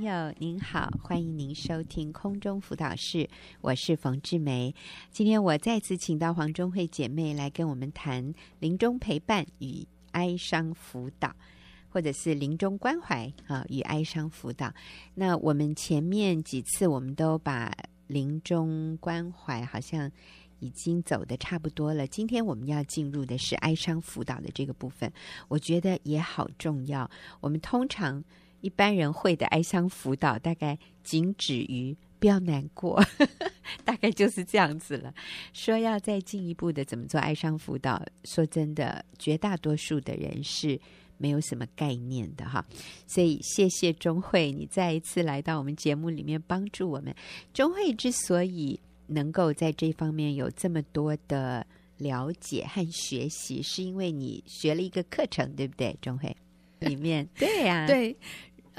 [0.00, 3.28] 朋友您好，欢迎您收听空中辅导室，
[3.60, 4.74] 我是冯志梅。
[5.10, 11.36] 今天我再次请到黄中慧姐妹来跟我们谈临终陪伴与哀伤辅导，
[11.90, 14.72] 或者是临终关怀啊与哀伤辅导。
[15.16, 17.70] 那我们前面几次我们都把
[18.06, 20.10] 临终关怀好像
[20.60, 25.12] 已经走得差不多了，今天我们要进入的是哀伤辅导的这个部分，
[25.48, 27.10] 我觉得也好重要。
[27.42, 28.24] 我们通常
[28.60, 33.02] 一般人会的哀伤辅导，大概仅止于不要难过，
[33.84, 35.12] 大概就是这样子了。
[35.52, 40.78] 说要再进一步的怎么做哀伤辅导，说真的，绝大多数的人是
[41.16, 42.64] 没有什么概念的哈。
[43.06, 47.14] 所以谢谢钟慧，你再一次来到我们节目里面帮助我们。
[47.54, 51.66] 钟慧之所以能够在这方面有这么多的
[51.96, 55.96] 了解和学习，是因为你学了一个课程，对不对？
[56.00, 56.36] 钟慧
[56.78, 58.16] 里面 对呀、啊，对，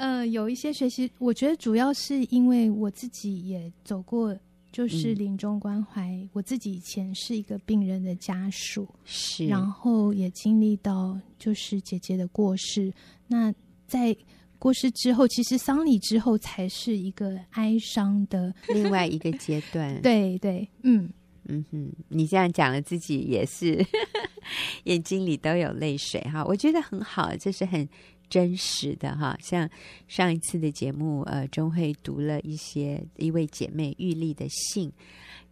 [0.02, 4.36] 呃，有一些学习，我觉得主要是因为我自己也走过，
[4.72, 6.08] 就是临终关怀。
[6.08, 12.92] 嗯、我自己以前是一个病人的家属，是，然后也经历到就是姐姐的过世。
[13.28, 13.54] 那
[13.86, 14.16] 在
[14.58, 20.02] 过世之后，其实丧礼之后才是一个哀伤的另外一个阶段。
[20.02, 21.08] 对对，嗯
[21.44, 23.86] 嗯哼，你这样讲了，自己也是
[24.82, 26.44] 眼睛里都有泪水哈。
[26.44, 27.88] 我觉得很好，这是很
[28.32, 29.36] 真实的哈。
[29.42, 29.68] 像
[30.08, 34.90] 上一次的节目，呃，钟慧读了一些一位姐妹玉丽的信。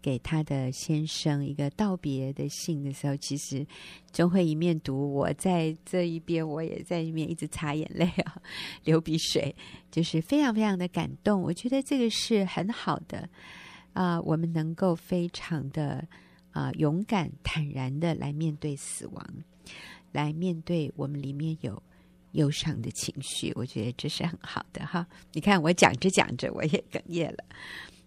[0.03, 3.67] 给他的先生一个道别的信的时候，其实
[4.11, 8.41] 钟慧一面读，我在这一边，我也在一面一直擦眼泪啊，
[8.85, 9.55] 流鼻水，
[9.91, 11.43] 就是非常非常的感动。
[11.43, 13.29] 我觉得这个是很好的
[13.93, 16.09] 啊、我们能够非常的
[16.53, 19.23] 啊、勇敢坦然的来面对死亡，
[20.13, 21.83] 来面对我们里面有
[22.33, 23.53] 忧伤的情绪。
[23.57, 25.07] 我觉得这是很好的哈。
[25.33, 27.45] 你看我讲着讲着，我也哽咽了。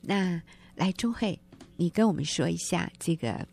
[0.01, 0.41] 那
[0.75, 1.39] 来，钟慧。
[1.75, 3.45] 你跟我们说一下这个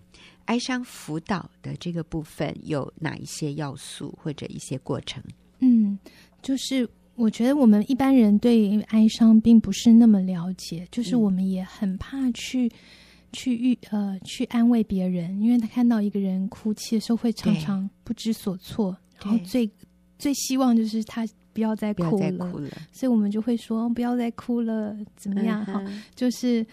[0.45, 5.23] 哀伤辅导的这个部分有哪一些要素或者一些过程？
[5.61, 5.99] 嗯，
[6.43, 12.71] 就是我觉得我们一般人对哀伤并不是那么了解，就是我们也很怕去、嗯、
[13.33, 19.69] 去遇呃去安慰别人，因为他看到一个人哭泣的时候会常常不知所措，然后最
[20.21, 22.53] 最希望就是他不要再哭了，
[22.93, 25.65] 所以我们就会说不要再哭了，怎么样？
[25.65, 26.65] 哈、嗯，就是。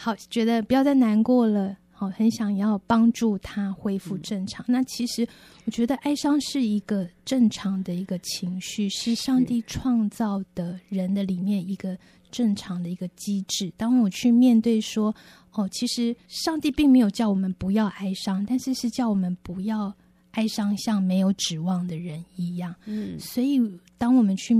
[0.00, 1.76] 好，觉得不要再难过了。
[1.90, 4.64] 好，很想要帮助他恢复正常。
[4.68, 5.26] 嗯、那其实，
[5.64, 11.98] 我觉得哀伤是一个正常的一个情绪，是上帝创造的人的里面一个
[12.30, 13.72] 正常的一个机制。
[13.76, 15.12] 当我去面对说，
[15.54, 19.92] 哦，其实上帝并没有叫我们不要哀伤，但是是叫我们不要
[20.32, 22.74] 哀伤，像没有指望的人一样。
[22.86, 23.60] 嗯，所以
[23.96, 24.54] 当我们去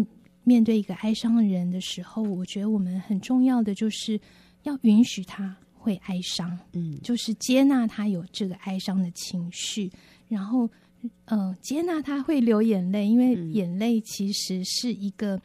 [0.45, 4.21] 面对一个哀伤的人的时候，我觉得我们很重要的就是。
[4.65, 9.91] 要允许他会哀伤，嗯，就是接纳他有这个哀伤的情绪，
[10.27, 10.69] 然后，
[11.27, 15.43] 呃，接纳他会流眼泪，因为眼泪其实是一个，嗯、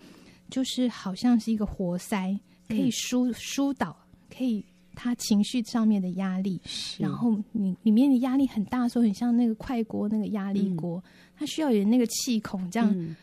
[0.50, 3.96] 就是好像是一个活塞，可以疏疏导，
[4.36, 6.62] 可以他情绪上面的压力。
[6.98, 12.92] 然后你里面的压力很大的时候，很像那个快锅那个压力锅，嗯、它需要有那个气孔这样。
[12.96, 13.16] 嗯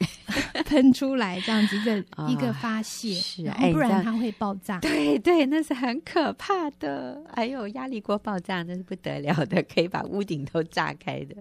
[0.64, 4.80] 喷出来这样子一个、哦、一个发泄，是啊，不然它会爆炸。
[4.80, 7.22] 对对，那是很可怕的。
[7.32, 11.36] 还有压力锅爆炸，那是不得了的，可以把屋顶都炸开的。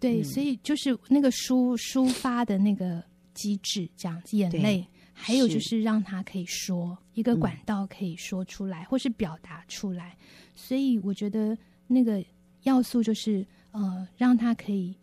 [0.00, 3.00] 对，嗯、所以就是那个抒抒发的那个
[3.34, 4.84] 机制，这样子眼泪，
[5.16, 10.16] 还有就是让他可以说一个管道可以说出来，嗯、或是表达出来。
[10.54, 11.56] 所以我觉得
[11.86, 12.24] 那个
[12.62, 14.94] 要素就是呃，让他可以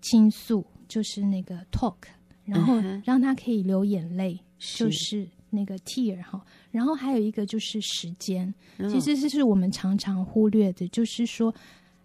[0.00, 0.66] 倾诉。
[0.88, 1.96] 就是那个 talk，
[2.44, 6.44] 然后让他可以流眼泪，就是那个 tear 哈。
[6.70, 8.52] 然后还有一个就是时间，
[8.90, 11.54] 其实这是我们常常忽略的，就是说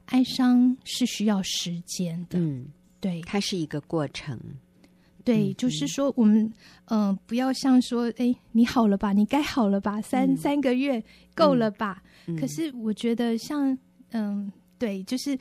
[0.05, 2.39] 哀伤是需要时间的。
[2.39, 2.65] 嗯，
[3.01, 4.39] 对，它是一个过程。
[5.27, 6.51] 对，就是说我们
[6.85, 11.03] 嗯，不要像说哎，你好了吧，你该好了吧，三三个月
[11.35, 12.01] 够了吧？
[12.39, 13.77] 可是我觉得像
[14.11, 15.37] 嗯，对，就是。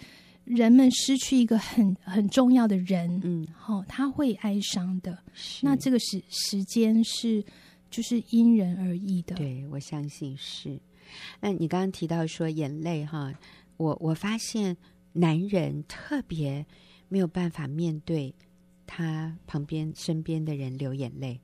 [0.46, 5.19] 人们失去一个很很重要的人，嗯，好、哦，他会哀伤的。
[5.34, 7.44] 是那这个时时间是
[7.90, 9.34] 就是因人而异的。
[9.34, 10.78] 对，我相信是。
[11.40, 13.34] 那你刚刚提到说眼泪哈，
[13.76, 14.76] 我我发现
[15.14, 16.64] 男人特别
[17.08, 18.32] 没有办法面对
[18.87, 21.41] 他旁边身边的人流眼泪，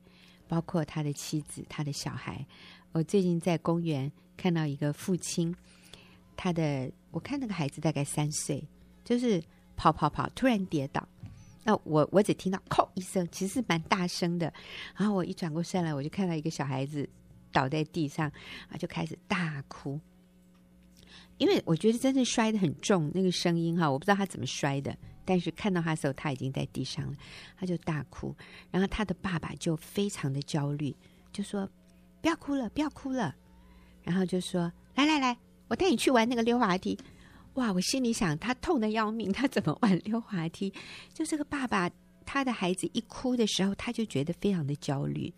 [0.47, 2.45] 包括他的妻子、他的小孩。
[2.91, 5.55] 我最近在公园看到一个父亲，
[6.35, 8.67] 他的我看那个孩子大概三岁。
[9.05, 9.43] 就是
[9.75, 11.05] 跑跑跑，突然跌倒，
[11.65, 14.53] 那我我只听到“叩”一声，其实是蛮大声的。
[14.95, 17.09] 然后我一转过身来，我就看到一个小孩子
[17.51, 18.31] 倒在地上，
[18.69, 19.99] 啊，就开始大哭。
[21.37, 24.97] 因为我觉得真的摔得很重，那个声音哈，我不知道他怎么摔的。
[25.25, 27.17] 但是看到他的时候，他已经在地上了，
[27.57, 28.35] 他就大哭。
[28.71, 30.95] 然后他的爸爸就非常的焦虑，
[31.31, 31.69] 就说
[32.21, 33.35] ：“不要哭了，不要哭了。”
[34.03, 35.37] 然后就说：“来来来，
[35.67, 36.97] 我带你去玩那个溜滑梯。”
[37.55, 37.71] 哇！
[37.71, 40.73] 我心里想，他痛得要命，他怎么玩溜滑梯？
[41.13, 41.87] 就这个爸爸，
[42.25, 45.31] 他的孩子一哭的时候，他就觉得非常的焦虑，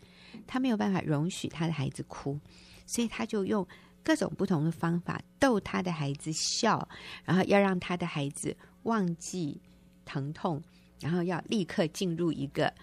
[0.47, 2.39] 他没有办法容许他的孩子哭，
[2.85, 3.67] 所以他就用
[4.01, 6.87] 各种不同的方法逗他的孩子笑，
[7.25, 9.59] 然后要让他的孩子忘记
[10.05, 10.61] 疼痛，
[11.01, 12.73] 然后要立刻进入一个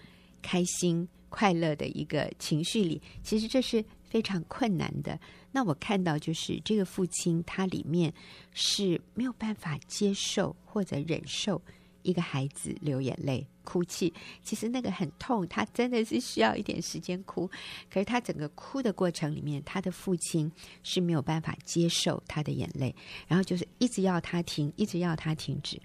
[0.41, 3.01] 开心快乐的一个情绪里。
[3.23, 5.19] 其实这是非常困难的。
[5.51, 8.13] 那我看到就是这个父亲，他里面
[8.53, 11.61] 是没有办法接受或者忍受
[12.01, 14.11] 一个孩子流眼泪、哭泣。
[14.41, 17.47] 其实那个很痛，他真的是需要一点时间哭。
[17.89, 22.93] 可是他整个哭的过程里面，他的父亲是没有办法接受他的眼泪，
[23.27, 25.79] 然后就是一直要他停，一直要他停止。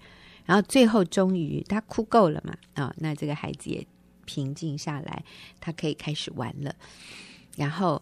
[0.49, 2.57] 然后最后终于他哭够了嘛？
[2.73, 3.85] 啊、那这个孩子也
[4.25, 5.23] 平静下来，
[5.59, 6.75] 他可以开始玩了。
[7.55, 8.01] 然后，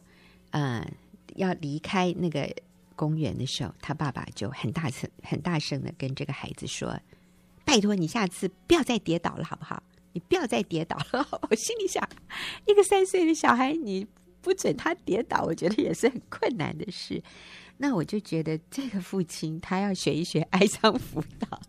[0.51, 0.87] 呃。
[1.35, 2.51] 要离开那个
[2.95, 6.99] 公园的时候，他爸爸就很大声、很大声的跟这个孩子说
[7.63, 9.83] ：“拜托你下次不要再跌倒了，好不好？
[10.13, 12.03] 你不要再跌倒了。”我心里想，
[12.65, 14.07] 一个三岁的小孩，你
[14.41, 17.21] 不准他跌倒，我觉得也是很困难的事。
[17.77, 21.61] 那我就觉得这个父亲他要学一学哀伤辅导，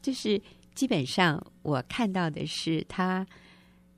[0.00, 0.40] 就是
[0.74, 3.26] 基本上我看到的是他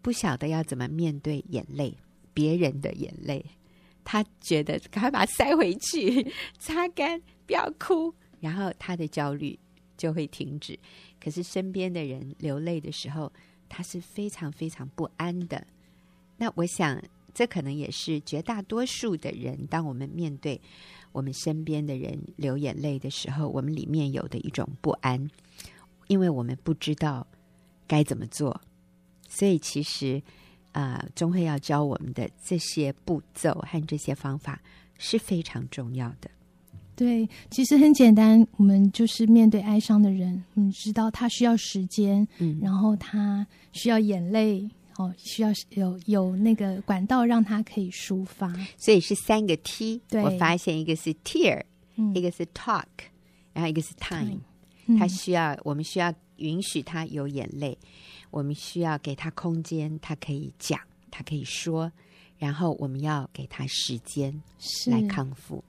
[0.00, 1.94] 不晓得要怎么面对眼泪，
[2.32, 3.44] 别人的眼泪。
[4.05, 6.26] 他觉得赶快把它塞回去，
[6.59, 9.59] 擦干，不要哭，然后他的焦虑
[9.99, 10.79] 就会停止。
[11.23, 13.31] 可是身边的人流泪的时候，
[13.69, 15.67] 他是非常非常不安的。
[16.38, 16.99] 那我想，
[17.35, 20.59] 这可能也是绝大多数的人，当我们面对
[21.12, 25.28] 我们身边的人流眼泪的时候，我们里面有的一种不安，
[26.06, 27.26] 因为我们不知道
[27.87, 28.60] 该怎么做。
[29.28, 30.22] 所以其实。
[30.72, 34.60] 啊，中慧要教我们的这些步骤和这些方法
[34.96, 36.31] 是非常重要的。
[36.94, 44.69] 对，其实很简单，我们就是面对哀伤的人，你知道他需要时间，嗯，然后他需要眼泪，
[44.99, 48.53] 哦，需要有有那个管道让它可以抒发。
[48.77, 51.62] 所以是三个 T，对，我发现一个是 tear，
[51.95, 52.85] 嗯，一个是 talk，
[53.53, 54.41] 然后一个是 time。
[54.99, 57.79] 他需要，我们需要允许他有眼泪。
[58.31, 60.81] 我们需要给他空间，他可以讲，
[61.11, 61.93] 他可以说，
[62.37, 64.43] 然后我们要给他时间
[64.87, 65.62] 来康复。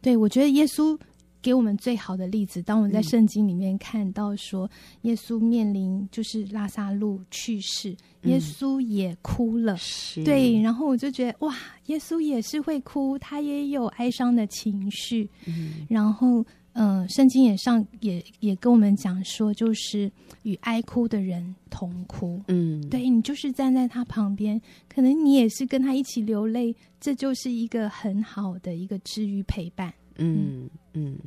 [0.00, 0.98] 对，我觉得耶稣
[1.42, 4.70] 给我们最好的例子，当我们在圣经里面看到说，
[5.02, 9.76] 耶稣面临就是拉萨路去世，耶稣也哭了。
[9.76, 11.54] 是，对，然后我就觉得哇，
[11.86, 15.28] 耶稣也是会哭，他也有哀伤的情绪。
[15.46, 16.42] 嗯，然后。
[16.74, 20.10] 嗯，圣经也上也也跟我们讲说，就是
[20.42, 22.40] 与哀哭的人同哭。
[22.48, 24.58] 嗯，对，你就是站在他旁边，
[24.88, 29.92] 可能你也是跟他一起流泪，这就是一个很好的一个治愈陪伴。
[30.16, 31.18] 嗯嗯，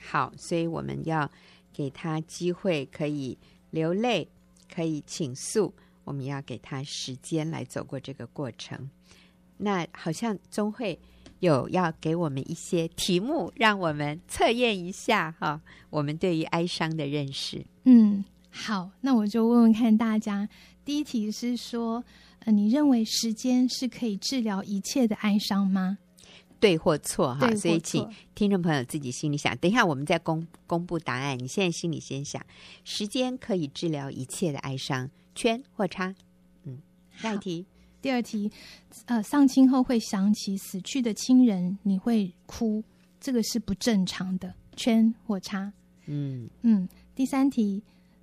[0.00, 1.30] 好，所以我们要
[1.72, 3.36] 给他机会，可以
[3.70, 4.28] 流泪，
[4.74, 5.74] 可以倾诉，
[6.04, 8.88] 我们要给他时间来走过这个过程。
[9.58, 10.98] 那好像中慧。
[11.40, 17.64] 有要给我们一些题目，让我们测验一下哈，我们对于哀伤的认识。
[17.84, 20.48] 嗯，好，那我就问问看大家。
[20.84, 22.02] 第一题是说，
[22.40, 25.98] 呃，你认为时间是可以治疗一切的哀伤吗？
[26.60, 27.54] 对或错哈？
[27.54, 29.56] 所以请听众朋友自己心里想。
[29.58, 32.44] 等一下我们再公公布答案，你现在心里先想，
[32.84, 36.14] 时间可以治疗一切的哀伤，圈或叉？
[36.64, 36.78] 嗯，
[37.16, 37.64] 下一题。
[38.00, 38.50] 第二题，
[39.06, 42.82] 呃，丧亲后会想起死去的亲人，你会哭，
[43.20, 45.72] 这个是不正常的，圈或叉。
[46.06, 46.88] 嗯嗯。
[47.16, 47.82] 第三题，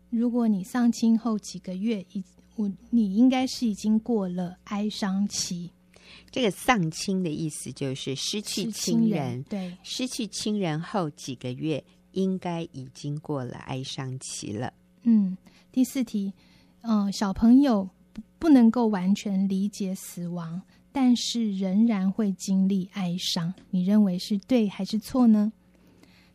[0.10, 2.24] 如果你丧亲后几个月，已
[2.56, 5.72] 我你应该是已经过了哀伤期。
[6.32, 14.74] 这个丧亲的意思就是失去亲人，对，失去亲人后几个月，应该已经过了哀伤期了。
[15.04, 15.38] 嗯。
[15.72, 16.34] 第四题，
[16.82, 17.90] 嗯、呃，小朋友。
[18.38, 23.52] 不能够完全理解死亡，但是仍然会经历哀伤。
[23.72, 25.52] 你认为是对还是错呢？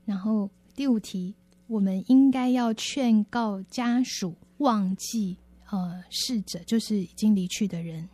[0.04, 1.34] 然后第五题，
[1.68, 5.36] 我们应该要劝告家属忘记
[5.70, 8.08] 呃逝者，就是已经离去的人。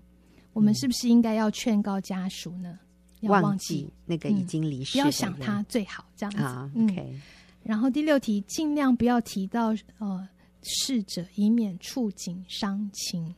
[0.57, 2.79] 我们是不是应该要劝告家属呢？
[3.21, 6.43] 要忘记，那个已经离世不要想他最好这样子。
[6.43, 7.15] 啊，OK。
[7.63, 10.29] 然后第六题，尽量不要提到呃。
[10.69, 13.33] 逝者，以免触景伤情。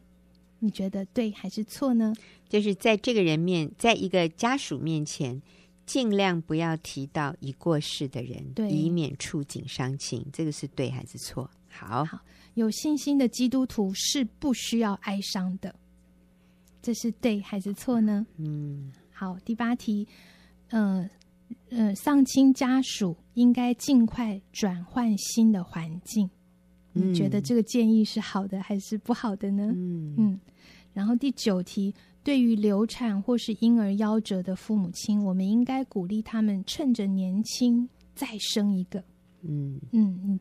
[0.61, 2.15] 你觉得对还是错呢？
[2.49, 5.43] 就是在这个人面，在一个家属面前，
[5.85, 10.25] 尽量不要提到已过世的人，对，以免触景伤情。
[10.33, 11.51] 这个是对还是错？
[11.69, 12.19] 好，好，
[12.55, 15.75] 有信心的基督徒是不需要哀伤的，
[16.81, 18.27] 这是对还是错呢？
[18.37, 20.07] 嗯，好，第八题，
[20.71, 21.09] 呃
[21.71, 26.29] 呃，丧亲家属应该尽快转换新的环境。
[26.93, 29.73] 你觉得这个建议是好的还是不好的呢？
[29.75, 30.41] 嗯嗯。
[30.93, 31.95] 然后第九题，
[32.25, 38.99] 对于流产或是婴儿夭折的父母亲，我们应该鼓励他们趁着年轻再生一个。
[39.43, 40.41] 嗯嗯嗯，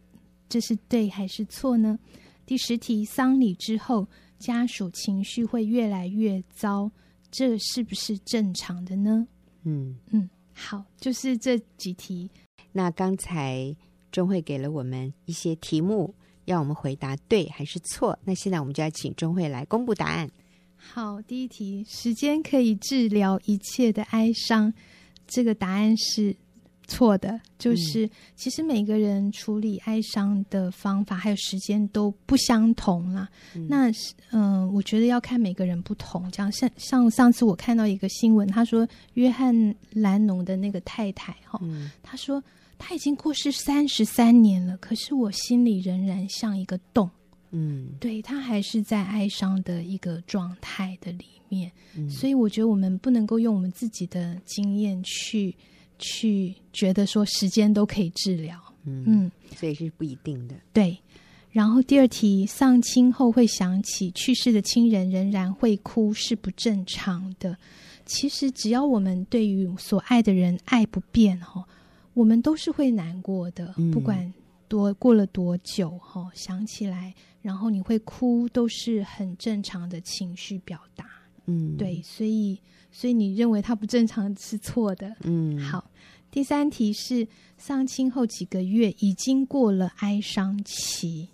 [0.50, 2.00] 这是对还是错呢？
[2.46, 4.08] 第十题，丧礼之后
[4.40, 6.92] 家属情绪会越来越糟，
[7.32, 9.28] 这是不是正常的呢？
[9.64, 12.30] 嗯嗯，好，就是这几题。
[12.72, 13.76] 那刚才
[14.12, 16.14] 钟慧给了我们一些题目。
[16.46, 18.18] 要我们回答对还是错？
[18.24, 20.32] 那现在我们就要请钟慧来公布答案。
[20.78, 24.74] 好，第一题，时间可以治疗一切的哀伤，
[25.28, 26.34] 这个答案是
[26.88, 27.40] 错的。
[27.60, 33.30] 就是、嗯、其实每个人处理哀伤的方法还有时间都不相同啦。
[33.56, 33.90] 嗯、那
[34.32, 36.30] 嗯、呃，我觉得要看每个人不同。
[36.32, 41.36] 这样像像上次我看到一个新闻，他说约翰兰农的那个太太
[42.02, 42.44] 他说。
[42.80, 47.10] 他已经过世三十三年了，可是我心里仍然像一个洞。
[47.50, 51.72] 嗯，对，他还是在哀伤的一个状态的里面。
[51.96, 55.56] 嗯，所以我觉得我们不能够用我们自己的经验去
[56.00, 58.60] 去觉得说时间都可以治疗。
[58.86, 60.56] 嗯，嗯，所以是不一定的。
[60.74, 60.98] 对。
[61.50, 67.58] 然后第二题，丧亲后会想起去世的亲人，仍然会哭，是不正常的。
[68.06, 71.66] 其实只要我们对于所爱的人爱不变，哈。
[72.14, 74.32] 我们都是会难过的，不管
[74.68, 81.06] 多过了多久，哈、嗯，想起来，然后你会哭，都是很正常的情绪表达。
[81.48, 82.60] 嗯，对，所以，
[82.92, 85.16] 所以你认为它不正常是错的。
[85.24, 85.90] 嗯，好，
[86.30, 87.28] 第三题是
[87.58, 91.28] 丧亲后几个月已经过了哀伤期，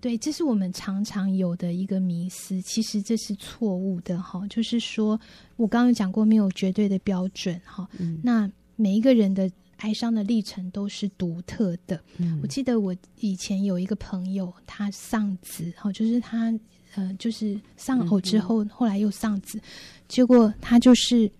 [0.00, 5.20] 对，这是我们常常有的一个迷思，其实这是错误的，哈，就是说
[5.56, 9.50] 我刚刚讲过，没有绝对的标准，哈，嗯，那每一个人的。
[9.80, 11.98] 哀伤的历程都是独特的。
[12.18, 16.52] 嗯，我记得我以前有一个朋友，他丧子，哈，就是他，
[16.94, 19.60] 呃，就是丧偶之后，嗯、后来又丧子，
[20.08, 21.30] 结果他就是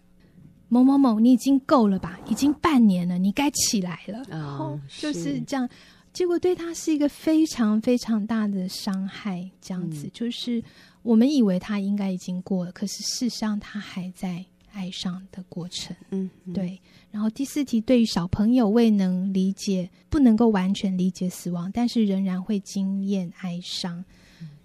[0.69, 2.19] 某某某，你已经够了吧？
[2.29, 4.23] 已经半年了，你该起来了。
[4.29, 5.69] 然后、哦、就是这样，
[6.13, 9.49] 结果对他是一个非常非常大的伤害。
[9.61, 10.63] 这样子，嗯、就是
[11.03, 14.45] 我们以为他应该已经过了，可是事实上他还在。
[14.73, 16.81] 爱上的过程，嗯，对。
[17.11, 24.05] 然后第四题，对于小朋友未能理解，不能够完全理解死亡，但是仍然会经验哀伤，嗯、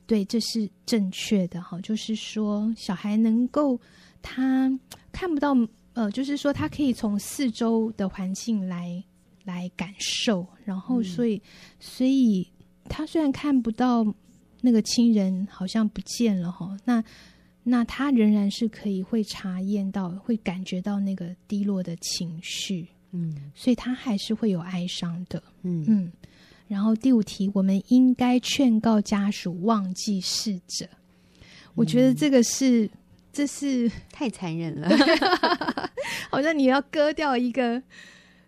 [0.08, 1.80] 对，这是正确的哈。
[1.82, 3.80] 就是说，小孩能够
[4.22, 4.72] 他
[5.12, 5.56] 看不到，
[5.94, 9.04] 呃，就是说他可以从四周的环境来
[9.44, 11.42] 来感受，然后所以，嗯、
[11.80, 12.48] 所以
[12.90, 14.06] 他虽然看不到
[14.62, 17.04] 那个亲人好像不见了哈，那。
[17.68, 26.12] 那他仍然是可以会查验到，会感觉到那个低落的情绪，嗯，所以他还是会有哀伤的，嗯嗯。
[26.68, 30.88] 然后第五题，我们应该劝告家属忘记逝者。
[31.74, 32.90] 我觉得这个是，
[33.32, 34.90] 这是太残忍了，
[36.32, 37.82] 好像你要割掉一个，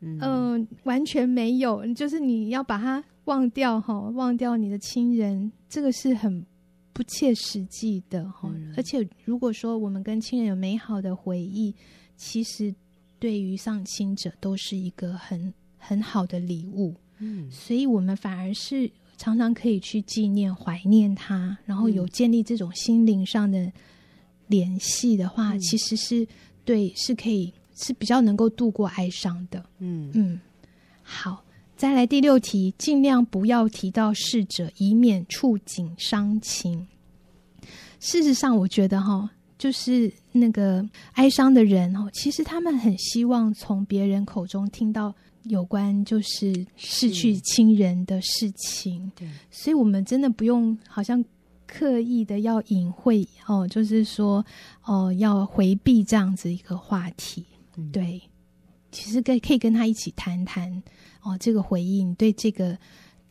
[0.01, 6.45] 嗯、呃，完全没有，就是你要把它忘掉哈，忘掉你的亲人，这个是很。
[6.93, 11.71] 不切实际的哈，嗯、而且如果说我们跟亲人有美好的回忆，
[12.15, 12.73] 其实
[13.19, 16.95] 对于丧亲者都是一个很很好的礼物。
[17.19, 23.71] 嗯，所以我们反而是常常可以去纪念、怀念他，然后有建立这种心灵上的
[24.47, 26.27] 联系的话，嗯、其实是
[26.63, 29.65] 对，是可以是比较能够度过哀伤的。
[29.79, 30.39] 嗯嗯，
[31.01, 31.43] 好。
[31.75, 36.87] 再来第六题，尽量不要提到逝者，以免触景伤情。
[37.99, 45.13] 事实上，我觉得哈，就是那个哀伤的人哦，其实他们很希望从别人口中听到
[45.49, 49.11] 有关就是逝去亲人的事情。
[49.15, 51.23] 对，所以我们真的不用好像
[51.65, 54.45] 刻意的要隐晦哦，就是说
[54.83, 57.45] 哦，要回避这样子一个话题。
[57.75, 58.21] 嗯、对，
[58.91, 60.81] 其实可以可以跟他一起谈谈。
[61.23, 62.77] 哦，这个回应对这个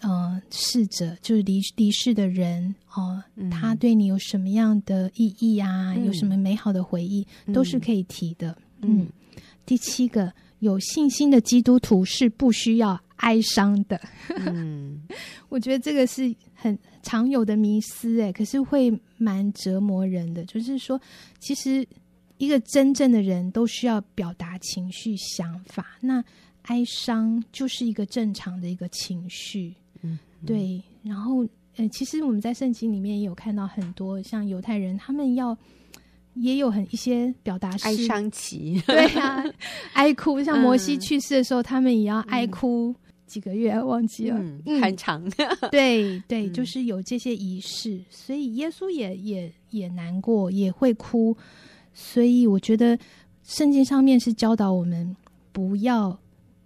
[0.00, 5.94] 呃逝者，就是离离世的人哦，嗯、他对你有什么样的意义啊？
[5.94, 8.56] 嗯、有什么美好的回忆，都是可以提的。
[8.82, 9.06] 嗯，嗯，
[9.64, 14.00] 第七个，有信心的基督徒是不需要哀伤的。
[14.46, 15.02] 嗯，
[15.48, 20.44] 我觉得这个是很常有的迷思，哎，可是会蛮折磨人的。
[20.44, 21.00] 就是说，
[21.38, 21.86] 其实
[22.38, 25.98] 一个真正的人都需要表达情绪、想法。
[26.00, 26.25] 那
[26.62, 29.75] 哀伤就是一个正常的一个情绪。
[30.02, 30.82] 嗯，对。
[31.02, 31.46] 然后，
[31.76, 35.56] 呃，其实我们在圣经里面也有看到很多像犹太人，他们要。
[36.37, 39.45] 也有很一些表达是哀伤期， 对啊，
[39.95, 40.43] 哀哭。
[40.43, 42.95] 像摩西去世的时候，嗯、他们也要哀哭
[43.26, 45.23] 几个月，忘记了，嗯，很长。
[45.73, 51.37] 对对，就是有这些仪式，所以耶稣也也也难过，也会哭。
[51.95, 52.99] 所以我觉得
[53.43, 55.16] 圣经上面是教导我们
[55.52, 56.19] 不要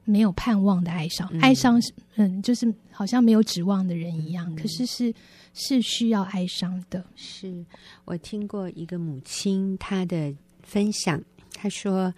[0.05, 4.53] 没有盼望的哀伤，嗯、哀伤是嗯，就是好像没有指望的人一样。
[4.53, 5.15] 嗯、可是是。
[5.53, 7.05] 是需要哀伤的。
[7.17, 7.65] 是
[8.05, 12.15] 我听过一个母亲她的分享，她说：“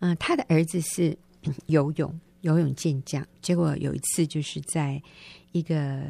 [0.00, 1.16] 嗯、她的儿子是
[1.66, 5.02] 游泳游泳健将，结果有一次就是在
[5.52, 6.02] 一个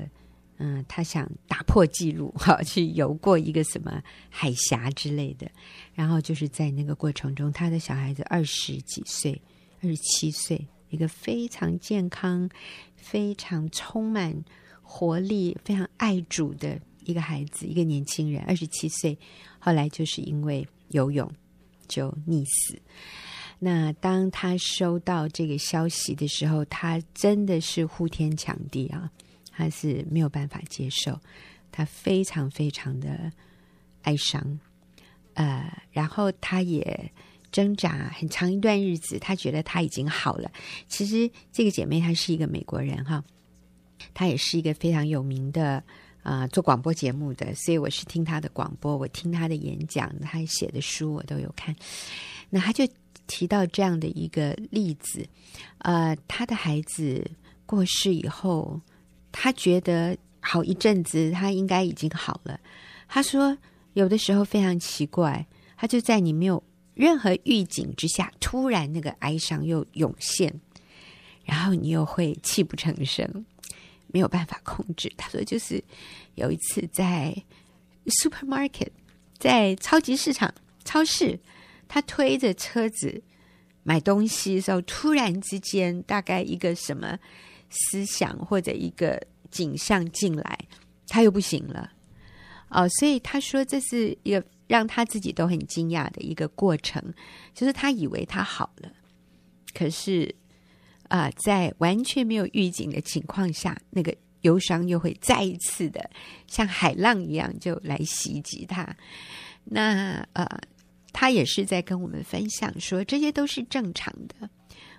[0.64, 4.00] 嗯、他想打破纪录，哈，去游过一个什么
[4.30, 5.50] 海峡之类的，
[5.92, 9.42] 然后就是在那个过程中，他的小孩子二十几岁，
[9.80, 12.48] 二十七岁，一个非常健康、
[12.94, 14.44] 非常充满。”
[14.94, 19.18] 活力非常爱主的一个孩子，一个年轻人，二十七岁，
[19.58, 21.32] 后来就是因为游泳
[21.88, 22.78] 就溺死。
[23.58, 29.10] 那当他收到这个消息的时候，他真的是呼天抢地啊，
[29.50, 31.18] 他是没有办法接受，
[31.70, 33.32] 他非常非常的
[34.02, 34.60] 哀伤，
[35.32, 37.10] 呃，然后他也
[37.50, 40.52] 挣扎很长一段日子，他觉得他已经好了。
[40.86, 43.24] 其实这个姐妹她是一个美国人哈。
[44.14, 45.82] 他也是一个非常有名的
[46.22, 51.74] 啊、呃，做广播节目的，所以我是听他的广播，我听他的演讲，他写的书我都有看。
[52.50, 52.86] 那他就
[53.26, 55.26] 提到这样的一个例子，
[55.78, 57.30] 呃，他的孩子
[57.64, 58.80] 过世以后，
[59.30, 62.60] 他觉得好一阵子他应该已经好了。
[63.08, 63.56] 他说，
[63.94, 66.62] 有的时候非常奇怪，他就在你没有
[66.94, 70.60] 任何预警之下，突然那个哀伤又涌现，
[71.44, 73.44] 然后你又会泣不成声。
[74.12, 75.12] 没有办法控制。
[75.16, 75.82] 他说，就是
[76.36, 77.34] 有一次在
[78.06, 78.90] supermarket，
[79.38, 81.40] 在超级市场、超市，
[81.88, 83.22] 他推着车子
[83.82, 87.18] 买东西的时候，突然之间，大概一个什么
[87.70, 89.20] 思想或者一个
[89.50, 90.58] 景象进来，
[91.08, 91.90] 他又不行了。
[92.68, 97.02] 哦，所以他说这是一个让他自己都很惊讶的一个过程，
[97.54, 98.92] 就是他以为他好了，
[99.74, 100.34] 可是。
[101.12, 106.08] 啊、在完全没有预警的情况下，那个忧伤又会再一次的
[106.46, 108.96] 像海浪一样就来袭击他。
[109.62, 110.48] 那呃，
[111.12, 114.48] 他也是在跟我们分享说，这些都是正常的，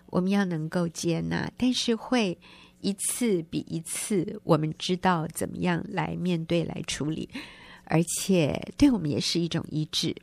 [0.06, 2.38] 我们要能够接纳，但是会
[2.82, 7.28] 一次比一次，我们知道怎么样来面对、来处理，
[7.86, 10.16] 而且对我们也是一种医治。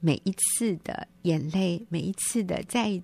[0.00, 3.00] 每一次的眼泪，每一次的在。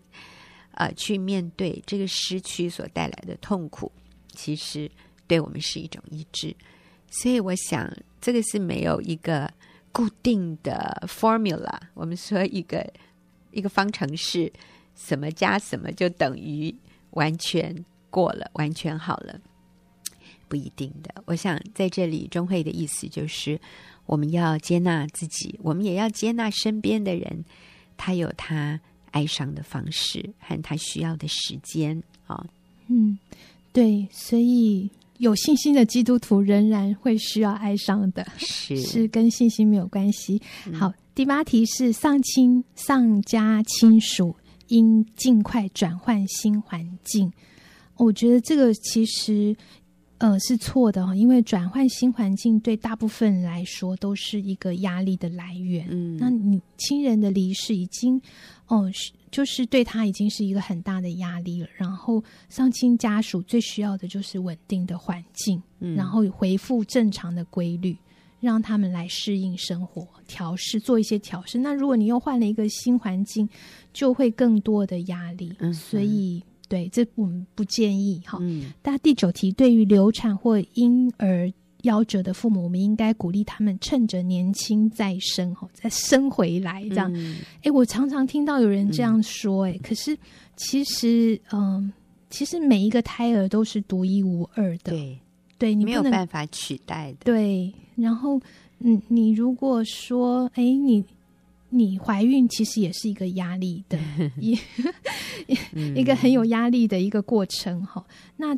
[0.79, 3.91] 呃，去面对这个失去所带来的痛苦，
[4.31, 4.89] 其实
[5.27, 6.55] 对我们是一种医治。
[7.11, 9.53] 所以，我想这个是没有一个
[9.91, 11.77] 固定的 formula。
[11.95, 12.89] 我们说一个
[13.51, 14.53] 一个方程式，
[14.95, 16.73] 什么加什么就等于
[17.11, 19.41] 完全过了，完全好了，
[20.47, 21.13] 不一定的。
[21.27, 23.61] 我想在这里，钟慧的意思就是，
[24.07, 27.45] 我们要接纳自己，我们也要接纳身边的人，
[27.97, 28.81] 他有他。
[29.19, 32.47] 哀伤的方式和他需要的时间啊，哦、
[32.87, 33.19] 嗯，
[33.73, 40.41] 对，所以有信心的基督徒仍然会需要哀伤的，是是跟信心没有关系。
[40.67, 44.37] 嗯、好，第八题是丧亲丧家亲属
[44.69, 47.33] 应尽快转换新环境。
[47.97, 49.57] 我觉得这个其实。
[50.19, 55.87] 呃，是错的哈，因为转换新环境对大部分人来说都是一个压力的来源。
[55.89, 58.21] 嗯，那你亲人的离世已经，
[58.67, 58.91] 哦，
[59.31, 61.69] 就是对他已经是一个很大的压力了。
[61.77, 67.97] 然后丧亲家属最需要的就是稳定的环境，嗯，然后恢复正常的规律，
[68.41, 71.59] 让他们来适应生活、调试、做一些调试。
[71.59, 73.49] 那如果你又换了一个新环境，
[73.93, 75.55] 就会更多的压力。
[75.61, 76.43] 嗯，所以。
[76.69, 78.39] 对，这我们不建议哈。
[78.83, 81.51] 大家、嗯、第九题，对于流产或婴儿
[81.83, 87.13] 夭折的父母，我们应该鼓励他们趁着年轻再生，哈，再生回来这样。
[87.13, 90.17] 哎、嗯，我常常听到有人这样说，哎、嗯，可是
[90.57, 91.93] 其实，嗯，
[92.31, 95.19] 其实每一个胎儿都是独一无二的，对，
[95.57, 97.19] 对你没有办法取代的。
[97.25, 98.41] 对，然后，
[98.81, 101.05] 嗯，你如果说，哎，你。
[101.71, 103.99] 你怀孕其实也是一个压力的
[104.41, 104.59] 一
[105.95, 108.05] 一个很有压力的一个过程哈。
[108.37, 108.57] 那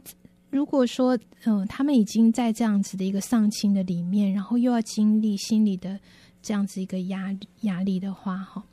[0.51, 5.99] 如果说嗯，他们已经在这样子的一个丧亲的里面，然后又要经历心理的
[6.43, 8.65] 这样子一个压压力的话哈，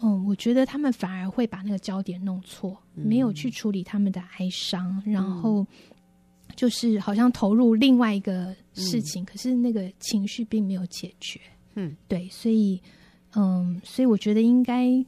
[0.00, 5.66] 嗯，我觉得他们反而会把那个焦点弄错，没有去处理他们的哀伤，然后
[6.56, 11.40] 就是好像投入另外一个事情，可是那个情绪并没有解决。
[11.74, 12.80] 嗯，对，所以。
[13.34, 15.04] 嗯，所以我觉得应该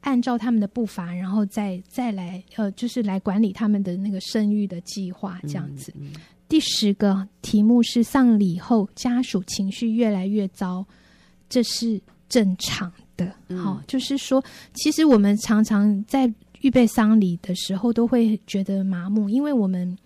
[0.00, 5.92] 按照他们的步伐，然后再再来，呃，就是来管理他们的那个生育的计划，这样子。
[5.96, 10.84] 嗯嗯、第十个题目是丧礼后家属情绪越来越糟，
[11.48, 13.26] 这是正常的。
[13.26, 19.96] 好、嗯哦，就是说，其实我们常常在预备丧礼的时候都会觉得麻木，因为我们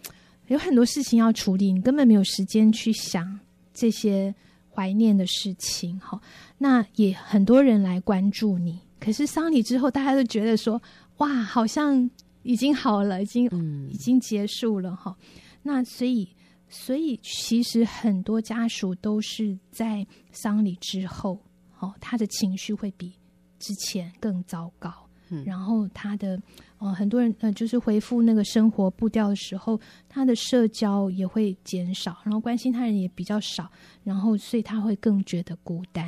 [0.47, 3.39] 有很多事情要处理，你根本没有时间去想
[3.75, 4.35] 这些。
[4.77, 6.21] 怀念的事情，哈，
[6.59, 8.79] 那也很多人来关注你。
[9.01, 10.81] 可是丧礼之后，大家都觉得说，
[11.17, 12.11] 哇，好像
[12.43, 15.17] 已经好了，已经、嗯、已经结束了，哈。
[15.63, 16.29] 那所以，
[16.69, 21.41] 所以其实很多家属都是在丧礼之后，
[21.79, 23.15] 哦，他的情绪会比
[23.59, 26.41] 之前更糟糕，嗯、然后他的。
[26.79, 33.67] 呃，很多人呃，就是恢复那个生活步调的时候，他的社交也会减少，然后关心他人也比较少，
[34.05, 36.07] 然后所以他会更觉得孤单。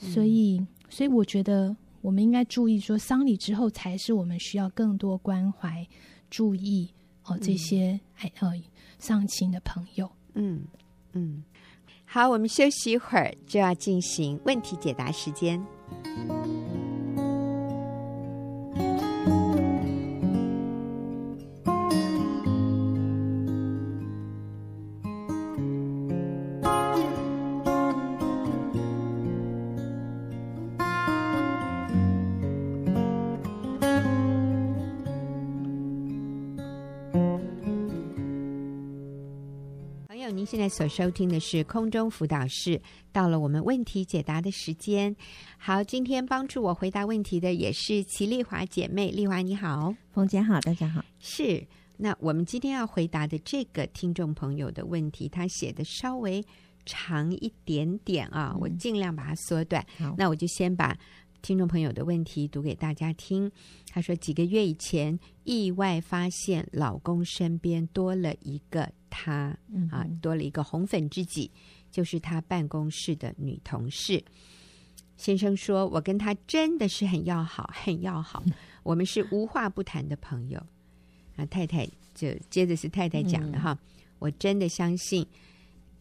[0.00, 5.84] 嗯、所以，所以我觉得我们应该注意说，丧礼之后才是我们需要更多关怀、
[6.30, 6.88] 注意
[7.24, 8.52] 哦这些哎呃
[9.00, 10.08] 丧亲的朋友。
[10.34, 10.62] 嗯
[11.14, 11.42] 嗯，
[12.04, 15.60] 好，我们休息一会儿，就要进行问题解答时间。
[40.46, 42.80] 现在所收听的是空中辅导室，
[43.10, 45.14] 到了我们问题解答的时间。
[45.58, 51.04] 好，今天帮助我回答问题的也是齐丽华姐妹，丽华你好，冯姐好，大家好。
[51.18, 56.40] 是，那我们今天要回答的这个听众朋友的问题，他写的稍微
[56.84, 59.84] 长一点点啊，嗯、我尽量把它缩短。
[59.98, 60.96] 好那我就先把。
[61.42, 63.48] 听众朋友的问题读给大家听。
[63.92, 69.56] 他说，几个月以前意外发现老公身边多了一个他，
[69.90, 71.50] 啊，多了一个红粉知己，
[71.90, 74.22] 就是他办公室的女同事。
[75.16, 78.44] 先生说，我跟他真的是很要好，很要好，
[78.82, 80.60] 我们是无话不谈的朋友。
[81.36, 83.78] 啊，太太就接着是太太讲的哈，嗯、
[84.18, 85.26] 我真的相信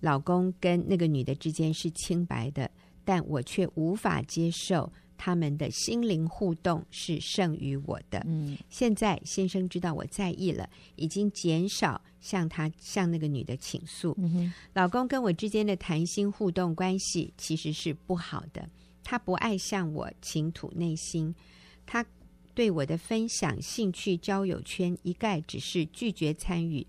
[0.02, 2.70] 老公跟那个女的之间是清白的，
[3.06, 4.92] 但我却无法接受。
[5.18, 8.22] 他们的心灵互动是胜于我的。
[8.26, 14.16] 嗯，现在先生知道我在意了，已经减少向他向那个女的倾诉。
[14.18, 18.70] 嗯，老公跟我之间的谈心互动关系其实是不好的。
[19.04, 21.34] 他不爱向我倾吐内心，
[21.86, 22.04] 他
[22.56, 26.86] 对我的分享、兴趣、交友圈一概只是拒绝参与。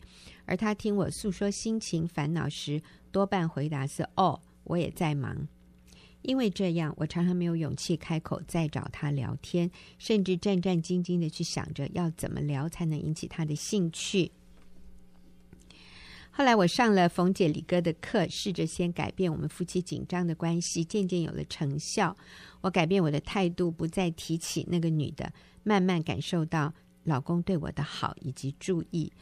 [0.47, 5.47] 而他听我诉说心情、烦恼时，多半回答是：“哦，我也在忙。”
[6.27, 14.33] 因为这样，我常常没有勇气开口再找他聊天，甚至战战兢兢的去想着要怎么聊才能引起他的兴趣。
[16.33, 22.17] 后来我上了冯姐李哥的课，试着先改变我们夫妻紧张的关系，渐渐有了成效。
[22.61, 29.12] 我改变我的态度，不再提起那个女的，慢慢感受到老公对我的好以及注意。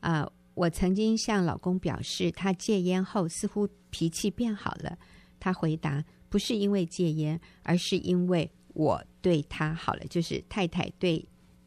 [0.00, 4.98] 啊、呃，我曾经向老公表示，他戒烟后似乎脾气变好了。
[5.38, 6.02] 他回答。
[6.30, 11.22] 不是因为戒烟，而是因为我对他好了，就是太太对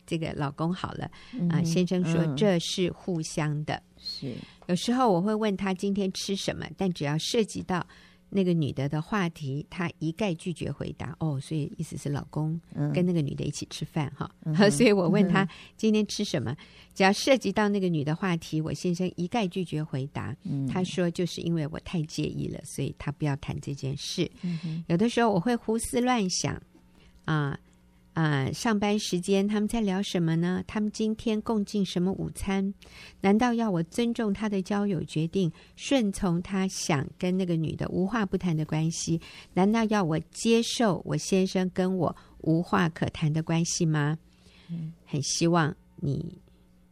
[0.08, 1.12] 这个老公好了。
[1.34, 3.80] 嗯、啊，先生说这是互相的。
[4.00, 4.34] 是，
[4.66, 7.86] 有时候我会问他今天吃什么，但只要涉及到。
[8.34, 11.16] 那个女的的话题，她一概拒绝回答。
[11.20, 12.60] 哦，所以意思是老公
[12.94, 14.30] 跟那个女的一起吃饭哈。
[14.46, 16.58] 嗯、 所以我问他今天吃什么，嗯、
[16.96, 20.36] 只要涉及到那个女的话题，我先生一概拒绝回答。
[20.44, 24.30] 嗯、他说就是因为我太介意了，所以他不要谈这件事。
[24.42, 26.62] 嗯、有的时候我会胡思乱想
[27.26, 27.58] 啊。
[28.14, 30.64] 啊，上班时间他们在聊什么呢？
[30.68, 32.74] 他们今天共进什么午餐？
[33.22, 39.20] 难道要我尊重他的交友决定，顺从他想跟那个女的无话不谈的关系？
[39.54, 44.18] 难道要我接受我先生跟我无话可谈的关系吗？
[44.70, 46.38] 嗯，很希望你，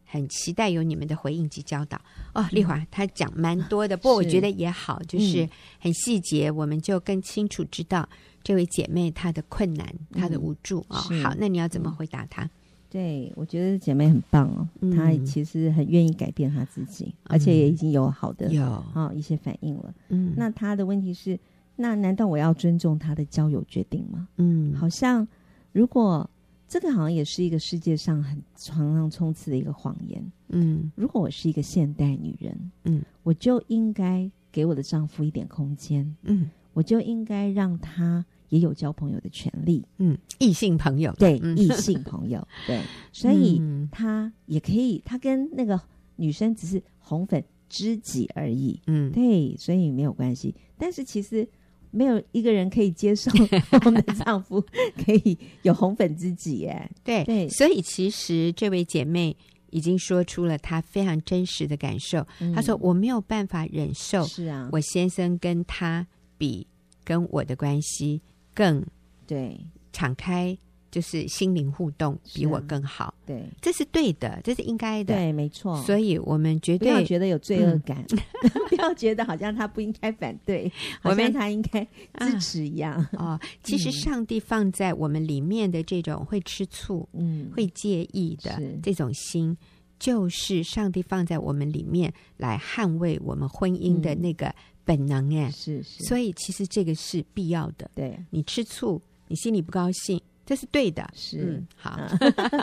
[0.04, 2.00] 很期待有你们的回应及教导
[2.34, 2.44] 哦。
[2.50, 8.08] 丽华她讲蛮多的，不过我觉得也好，就是很细节，我们就更清楚知道
[8.42, 10.98] 这位姐妹她的困难、她的无助啊。
[11.22, 12.48] 好，那你要怎么回答她？
[12.90, 19.94] 对，我觉得姐妹很棒哦，她其实很愿意改变她自己，而且也已经有好的有啊一些反应了。
[20.08, 21.38] 嗯，那她的问题是，
[21.76, 24.28] 那难道我要尊重她的交友决定吗？
[24.36, 25.26] 嗯，好像
[25.72, 26.28] 如果。
[26.68, 30.32] 这个好像也是一个世界上很常常充斥的一个谎言。
[30.48, 36.16] 嗯，如果我是一个现代女人，嗯，我就应该给我的丈夫一点空间。
[36.22, 39.84] 嗯，我就应该让他也有交朋友的权利。
[39.98, 42.80] 嗯，异性朋友，对，异性朋友， 对，
[43.12, 45.80] 所以他也可以，他跟那个
[46.16, 48.80] 女生只是红粉知己而已。
[48.86, 50.54] 嗯，对，所以没有关系。
[50.76, 51.48] 但是其实。
[51.94, 53.30] 没有一个人可以接受
[53.84, 54.58] 我们的丈夫
[55.04, 56.90] 可以有红粉知己耶。
[57.04, 59.36] 对对，所以其实这位姐妹
[59.68, 62.26] 已经说出了她非常真实的感受。
[62.40, 66.06] 嗯、她说：“我没有办法忍受，是啊，我先生跟他
[66.42, 66.66] 比，
[67.04, 68.20] 跟我的关系
[68.52, 68.84] 更
[69.28, 69.56] 对。
[69.92, 70.58] 敞开。”
[70.92, 75.74] 就是心灵互动比我更好，啊、对，这是对的，这是应该的，对，没错。
[75.84, 78.18] 所以我们绝对不要觉得有罪恶感，嗯、
[78.68, 81.82] 不要觉得好像他不应该反对， 好像他应该
[82.18, 83.02] 支持一样。
[83.12, 89.56] 哦，其实上帝放在我们里面的这种会吃醋、嗯，会介意的这种心，
[89.98, 95.34] 就是上帝放在我们里面来捍卫我们婚姻的那个本能。
[95.34, 96.04] 哎、嗯，是是。
[96.04, 97.90] 所以其实这个是必要的。
[97.94, 100.20] 对，你吃醋，你心里不高兴。
[100.44, 101.96] 这是对的，是、嗯、好，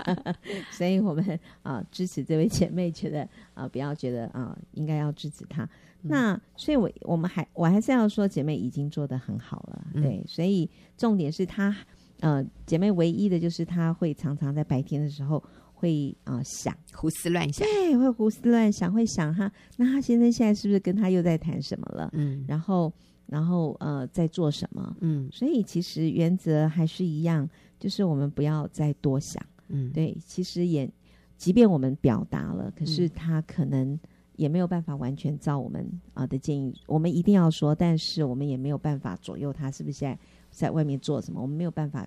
[0.70, 1.24] 所以我们
[1.64, 3.22] 啊、呃、支持这位姐妹，觉得
[3.54, 5.64] 啊、呃、不要觉得啊、呃、应该要支持她。
[6.02, 10.22] 嗯、那所以我，我我们还我还是要说，姐妹已经做得很好了，嗯、对。
[10.28, 11.74] 所以重点是她
[12.20, 15.42] 呃姐妹唯一的就是她会常常在白天的时候
[15.80, 22.10] 会啊、呃、想胡思乱想，对，会胡思乱想，会想哈，那他先生现在是不是跟他又在谈什么了？
[22.14, 22.94] 嗯，然后
[23.26, 24.96] 然后呃在做什么？
[25.02, 27.50] 嗯，所以其实原则还是一样。
[27.80, 30.92] 就是我们不要再多想，嗯，对，其实也，
[31.38, 33.98] 即便我们表达了，可是他可能
[34.36, 36.74] 也没有办法完全照我们啊的建议。
[36.88, 40.20] 我们一定要说，但是我们也没有办法左右他是不是现在
[40.52, 41.42] 在外面做什么。
[41.42, 42.06] 我们没有办法，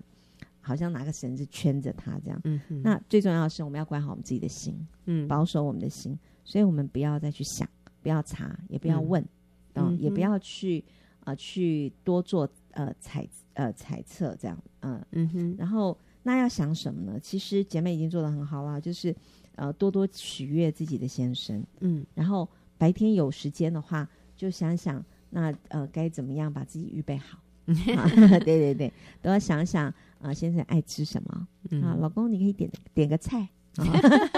[0.63, 2.41] 好像拿个绳子圈着他这样。
[2.45, 6.19] 嗯哼，那最重要的是，我们要管好我们自己的心，嗯，保守我们的心。
[6.45, 7.69] 所以我们不要再去想，
[8.01, 9.23] 不要查，也不要问，
[9.75, 10.83] 嗯，也不要去
[11.21, 13.29] 啊、呃、去多做呃猜。
[13.55, 17.21] 呃，猜测这样，嗯、呃、嗯哼，然后那要想什么呢？
[17.21, 19.15] 其实姐妹已经做的很好了，就是
[19.57, 22.49] 呃，多多取悦自己的先生，嗯，然后
[22.79, 27.42] 白天有时间的话，就想想那呃该怎么样把自己预备好，啊、
[28.41, 33.85] 对对对，都要想想啊、呃，先生爱吃什么、嗯、啊，老公你可以点点个菜，啊、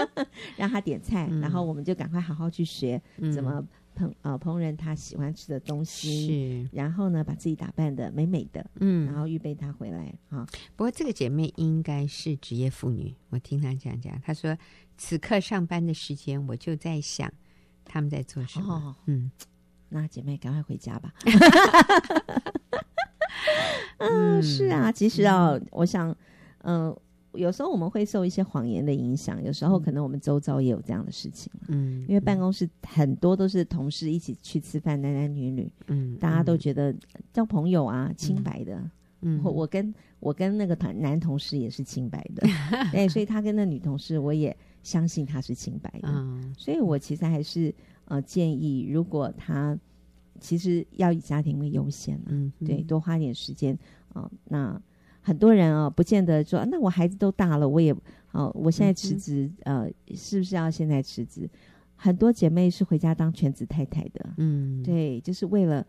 [0.57, 3.01] 让他点菜，嗯、然后我们就赶快好好去学
[3.33, 3.65] 怎么。
[3.95, 10.45] 烹啊烹饪他喜欢吃的东西，是，然后呢，把自己打扮的美美的，嗯，然后预备他回来啊。
[10.75, 14.57] 不过这个姐妹应该是职业妇女，我听她讲讲，她说
[14.97, 17.31] 此刻上班的时间，我就在想
[17.85, 18.73] 他们在做什么。
[18.73, 19.31] 哦、嗯，
[19.87, 21.13] 那姐妹赶快回家吧。
[23.99, 26.09] 嗯，是啊，其实啊，嗯、我想，
[26.63, 27.01] 嗯、呃。
[27.35, 31.51] 有时候我们会受一些谎言的影响，有时候可能我们周遭也有这样的事情。
[31.67, 36.95] 嗯，因为办公室很多都是同事一起去吃饭，男男女女，嗯，大家都觉得
[37.33, 38.81] 交朋友啊，清白的。
[39.19, 42.47] 嗯，我我跟我跟那个男男同事也是清白的，
[42.95, 46.07] 哎，所以他跟那女同事，我也相信他是清白的。
[46.07, 49.77] 嗯，所以我其实还是呃建议，如果他
[50.39, 53.77] 其实要以家庭为优先，嗯，对，多花点时间
[54.13, 54.81] 啊，呃，那。
[55.27, 57.91] 很多人啊，不见得说，那我孩子都大了，我也
[58.31, 61.49] 哦，我现在辞职，嗯、呃，是不是要现在辞职？
[61.95, 65.83] 很多姐妹是回家当全职太太的，嗯，对，就是为了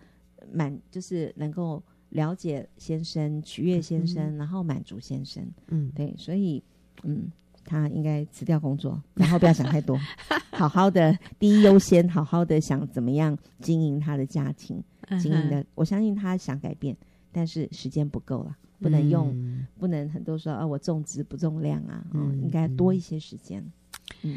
[0.50, 6.64] 满，就是能够了解先生、取悦先生，嗯、然后满足先生，嗯，对，所以，
[7.02, 7.30] 嗯，
[7.66, 9.98] 他应该辞掉工作， 然后不要想太多，
[10.52, 14.82] 好好的第一优先，好好的想怎么样经营他的家庭，
[15.20, 16.96] 经营的，我相信他想改变，
[17.30, 18.56] 但是时间不够了。
[18.78, 23.64] 不能用，嗯、不能很多说啊，我重质不重量啊，嗯，嗯应该多一些时间。
[24.20, 24.36] 嗯，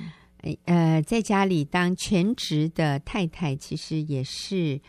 [0.63, 4.79] 呃，在家里当全职的太太，其实也是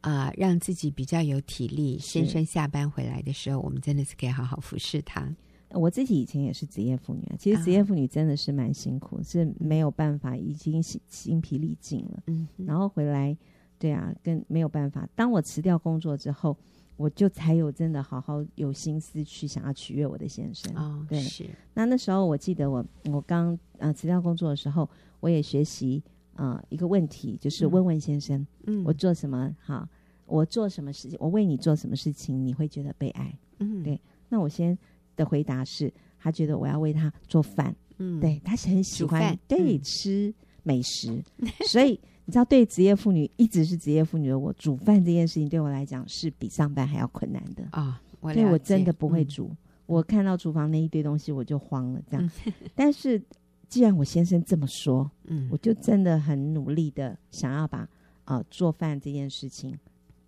[0.00, 1.98] 啊、呃，让自己比较有体力。
[1.98, 5.28] 先生下班回来的时候，我们真的是可以好好服侍他。
[5.74, 12.22] 我自己以前也是职业妇女，其实职业妇女真的是蛮辛苦，啊、是没有办法，已经精疲力尽了。
[12.28, 13.36] 嗯，然后回来，
[13.78, 15.08] 对啊，跟没有办法。
[15.14, 16.56] 当我辞掉工作之后。
[16.96, 20.72] 我就才有真的好好有心思去想要取悦我的先生。
[20.76, 21.44] 哦，对，是。
[21.74, 26.00] 那那时候我记得我我刚呃辞掉工作的时候，我也学习
[26.36, 29.88] 呃一个问题，就是问问先生，嗯，我做什么好，
[30.24, 33.36] 我做什么事情，我为你做什么事情，你会觉得被爱？
[33.58, 34.00] 嗯，对。
[34.28, 34.78] 那我先
[35.16, 41.22] 的回答是，他觉得我要为他做饭，嗯，对，他是很喜欢对吃美食，
[41.68, 42.00] 所以。
[42.26, 48.00] 你知道，对职业妇女一直是职业妇女的我，煮饭这件事情对我来讲是比上班还要困难的啊！
[48.20, 52.00] 我对我真的不会煮，嗯、我看到厨房那一堆东西我就慌了。
[52.10, 53.22] 这样，嗯、但是
[53.68, 57.80] 既然我先生这么说， 嗯，我就真的很努力的想要把
[58.24, 59.78] 啊、呃、做饭这件事情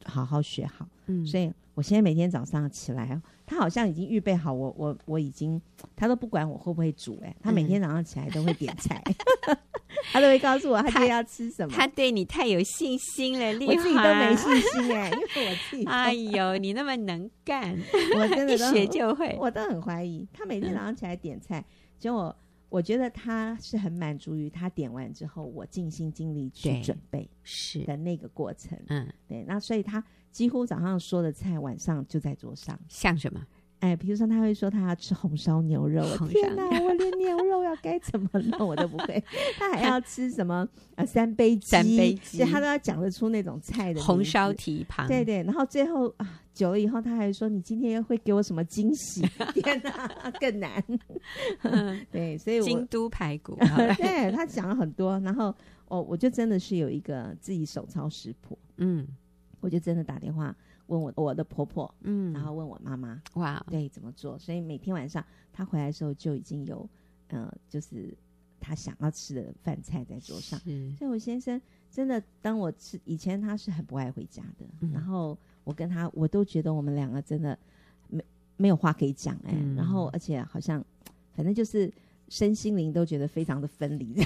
[0.05, 0.87] 好好学好。
[1.07, 5.61] 嗯，所以我现在每天早上起来，他好像已经预备好我，我我已经
[5.95, 9.03] 他都不管我会不会煮，哎，他每天早上起来都会点菜。
[9.49, 9.57] 嗯
[10.13, 11.73] 他都会告诉我他今天要吃什么。
[11.75, 13.47] 他对你太有信心了！
[13.67, 15.85] 我自己都没信心哎，因为我自己。
[15.87, 17.77] 哎呦，你那么能干，
[18.17, 19.37] 我真的一学就会。
[19.39, 21.65] 我都很怀疑，他每天早上起来点菜，
[21.99, 22.35] 结果
[22.69, 28.79] 我觉得他是很满足于他点完之后，我尽心尽力去准备是的那个过程。
[28.89, 29.45] 嗯，对。
[29.45, 30.03] 那所以他
[30.37, 32.79] 几乎早上说的菜，晚上就在桌上。
[32.91, 33.41] 像什么？
[33.81, 39.23] 哎，比如说他会说他要吃红烧牛肉，天哪， 我连牛肉要该怎么弄我都不会。
[39.59, 45.09] 他还要吃什么呃三杯鸡，三杯鸡，他都要讲得出那种菜的红烧蹄膀。
[45.09, 49.23] 对对，然后最后啊，久了以后他还说你今天会给我什么惊喜？
[49.55, 50.85] 天哪，更难。
[52.13, 53.57] 对，所以我京都排骨，
[53.97, 55.55] 对他讲了很多，然后
[55.89, 59.07] 哦，我就真的是有一个自己手抄食谱，嗯，
[59.61, 60.55] 我就真的打电话。
[60.89, 64.39] 问我我的婆婆，嗯，然后问我妈妈，哇，对，怎么做？
[64.39, 66.89] 所以每天晚上她回来的时候就已经有，
[67.27, 68.17] 呃，就是
[68.61, 70.61] 她想要吃的饭菜在桌上。
[70.65, 77.59] 嗯所以我先生真的，当我吃以前他是很不爱回家的，嗯、然后我跟他，我都觉得我们两个真的
[78.09, 78.25] 没
[78.57, 80.81] 没有话可以讲哎，嗯、然后而且好像
[81.33, 81.93] 反正就是
[82.29, 84.25] 身心灵都觉得非常的分离，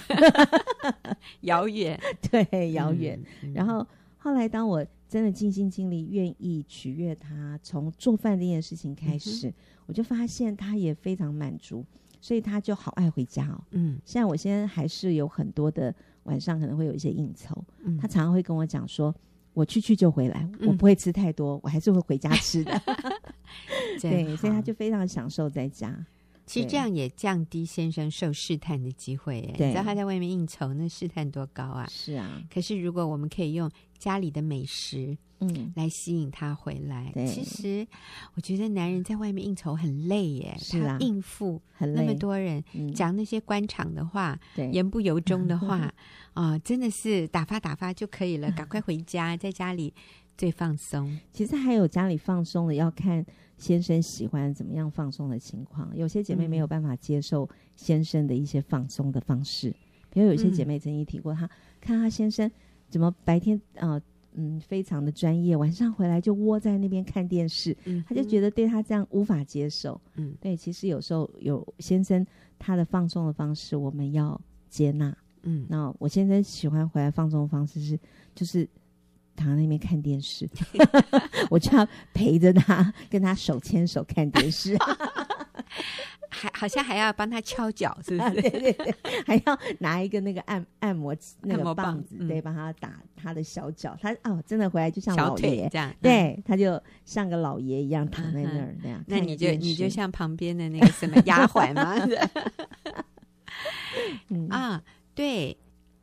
[1.41, 1.99] 遥远，
[2.31, 3.19] 对，遥远。
[3.43, 3.87] 嗯、然后
[4.19, 4.87] 后来当我。
[5.11, 9.55] 真的尽心尽力，愿意取悦他，从做饭这件事情开始，嗯、
[9.87, 11.85] 我就发现他也非常满足，
[12.21, 13.61] 所以他就好爱回家哦。
[13.73, 15.93] 嗯，现在我现在还是有很多的
[16.23, 19.13] 晚上可能会有一些应酬，嗯、他常常会跟我讲说
[19.53, 22.81] ：“我去去就回来，嗯、我不会吃太多，我还是会回家吃的。
[24.01, 26.07] ”对，所以他就非常享受在家。
[26.51, 29.41] 其实这样也降低先生受试探的机会。
[29.41, 31.87] 哎对，你知道他在外面应酬，那试探多高啊？
[31.89, 32.43] 是啊。
[32.53, 37.87] 可是如果我们可以用家里的美食，嗯，来吸引他回来，嗯、其实
[38.35, 45.77] 我觉得男人在外面应酬很累耶，是啊，应付那么多人，嗯、讲那些官场的话，对言不由衷的话
[46.35, 49.95] 啊、呃，真的是打发打发就可以了，赶快回家，在家里
[50.37, 51.17] 最放松。
[51.33, 53.25] 其实还有家里放松的，要看。
[53.61, 55.95] 先生喜欢怎么样放松的情况？
[55.95, 57.47] 有些姐妹没有办法接受
[57.77, 59.71] 先生的一些放松的方式，
[60.11, 62.51] 比如有些姐妹曾经提过她，看她先生
[62.89, 72.27] 怎么白天啊、呃，嗯，非常的专业，晚上回来就窝在那边看电视，嗯，她就觉得对他这样无法接受，嗯，对，其实有时候有先生
[72.59, 78.01] 他的放松的方式，我们要接纳，嗯，那我先生喜欢回来放松的方式是，
[78.35, 78.67] 就是。
[79.41, 80.49] 躺在那边看电视，
[81.51, 84.77] 我就要陪着他，跟他手牵手看电视，
[86.29, 88.43] 还好像还要帮他敲脚，是不是？
[88.43, 88.95] 对对对，
[89.27, 93.97] 还要拿一个那个按按摩那个棒子，对，帮他打他的小脚。
[94.01, 99.03] 他哦，真的回来就像老爷这样，对，他就像个老爷一样躺在那儿那样。
[99.07, 101.95] 那你就你就像旁边的那个什么丫鬟吗？
[104.29, 104.83] 嗯啊，
[105.15, 105.57] 对。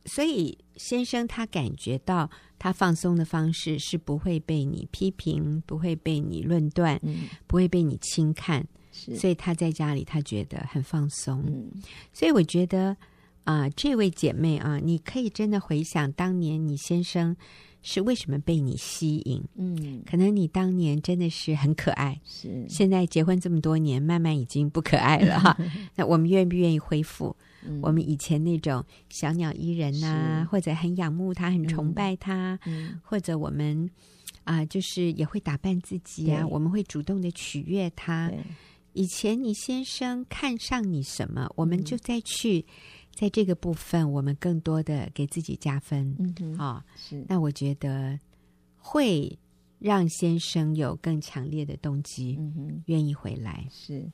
[0.04, 11.42] 所以先生他感觉到他放松的方式是不会被你批评，不会被你论断，嗯、不会被你轻看，所以他在家里他觉得很放松。
[11.46, 11.70] 嗯、
[12.12, 12.96] 所以我觉得
[13.44, 17.36] 啊、呃，这位姐妹啊，你可以真的回想当年你先生
[17.90, 19.42] 是为什么被你吸引？
[19.54, 22.66] 嗯，可能你当年真的是很可爱，是。
[22.68, 25.56] 现在结婚这么多年，慢慢已经不可爱了哈。
[25.96, 27.34] 那我们愿不愿意恢复？
[27.66, 33.88] 嗯、我们以前那种小鸟依人呐、啊，或者很仰慕他、很崇拜他，嗯、或者我们
[34.44, 38.30] 啊、呃，就是也会打扮自己啊，我们会主动的取悦他。
[38.92, 42.66] 以前你先生看上你什么，我们就再去
[43.18, 46.14] 在这个部分，我们更多的给自己加分。
[46.20, 47.24] 嗯哼，啊、哦，是。
[47.28, 48.16] 那我觉得
[48.76, 49.36] 会
[49.80, 53.66] 让先生有更强烈的动机，嗯哼，愿意回来。
[53.68, 54.08] 是，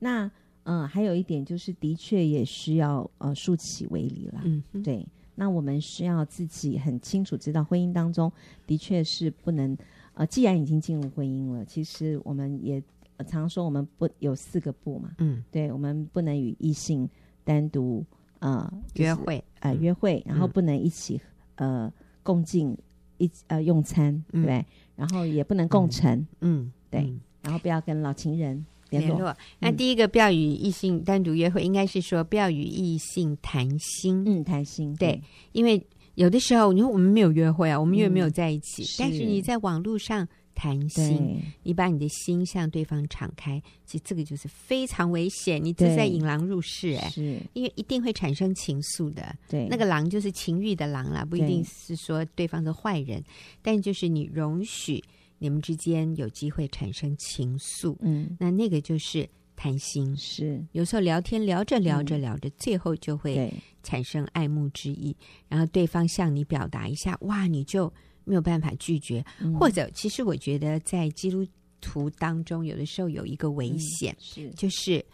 [0.00, 0.28] 那。
[0.64, 4.42] 嗯，还有一点就是，的确也需要呃竖起围篱了。
[4.44, 5.04] 嗯哼，对。
[5.34, 8.30] 那我们需要自己很清楚知道，婚姻当中
[8.66, 9.76] 的确是不能
[10.12, 12.80] 呃，既然已经进入婚姻了，其实我们也
[13.26, 17.08] 常说我们不有四个不嘛，嗯，对，我们不能与异性
[17.42, 18.04] 单独
[18.40, 21.20] 呃、就是、约会，呃约会，然后不能一起、
[21.54, 22.76] 嗯、呃共进
[23.18, 24.64] 一呃用餐，对、嗯，
[24.96, 29.34] 然后也不能共乘，嗯，嗯对、嗯，然后不要跟老情人联络。
[29.58, 35.22] 那第一个不要与异性单独约会，应该是说不要与异性谈心，嗯，谈心，对，对。
[35.52, 35.86] 因为。
[36.16, 39.24] 有的时候，你说我们没有约会啊，我们又没有在一起，嗯、但是。
[39.24, 40.26] 你在网络上
[40.60, 49.34] 谈心，你把你的心向对方敞开，其实这个就是非常危险，你这是在引狼入室哎，是，因为一定会产生情愫的。
[49.48, 53.24] 对，那个狼就是情欲的狼啦，不一定是说对方是坏人，
[53.62, 55.02] 但就是你容许
[55.38, 59.26] 你们之间有机会产生情愫，嗯，那那个就是。
[59.62, 60.16] 谈心。
[60.16, 60.64] 是。
[60.72, 63.52] 有时候聊天聊着聊着聊着，嗯、最后就会
[63.82, 65.14] 产生爱慕之意，
[65.50, 67.92] 然后对方向你表达一下，哇，你就
[68.24, 69.24] 没有办法拒绝。
[69.40, 71.46] 嗯、或者，其实我觉得在基督
[71.80, 75.04] 徒当中，有的时候有一个危险，嗯、是就是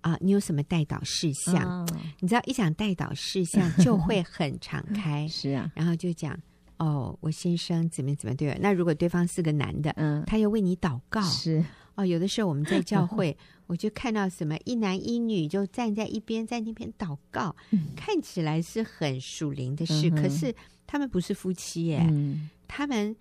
[0.00, 1.62] 啊，你有什么代祷事项？
[1.64, 1.86] 哦、
[2.20, 6.38] 你知道，一讲代祷事项就会很敞开， 是啊，然后就讲
[6.78, 8.58] 哦，我先生怎么怎么对。
[8.60, 11.64] 那如果对方是个男的，嗯，他又为你祷告，是。
[11.96, 13.36] 哦，有的时候我们在教会，
[13.68, 20.52] 我就看到什么一男一女就站在一边，在那边祷告，嗯、看起来是很属灵的事，嗯，可是
[20.94, 23.16] 他们不是夫妻耶，嗯、他们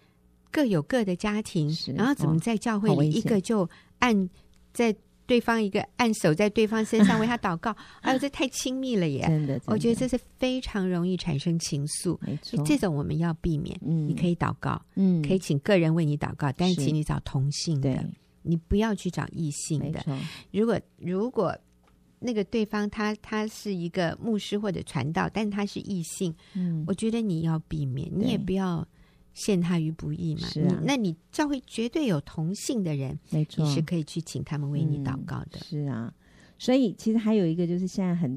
[0.52, 3.68] 各有各的家庭，然后怎么在教会里一个就
[3.98, 4.30] 按
[4.72, 4.96] 在
[5.26, 9.26] 对方一个按手在对方身上为他 祷告，哎呦，这太亲密了耶！
[9.28, 13.76] 真的，真的，我觉得这是非常容易产生情愫，没错，这种我们要避免。
[13.82, 18.08] 嗯，你可以祷告，嗯，可以请个人为你祷告，但是请你找同性的。
[18.44, 20.06] 你不要去找异性的。
[20.52, 21.58] 如果如果
[22.24, 28.88] 那个对方他他是一个牧师或者传道，但他是异性，嗯，我觉得你要避免，你也不要
[29.34, 30.48] 陷他于不义嘛。
[30.48, 35.60] 是啊，那你教会绝对有同性的人，没错，你是可以去请他们为你祷告的。
[35.60, 36.14] 嗯，是啊，
[36.58, 38.32] 所以其实还有一个就是现在很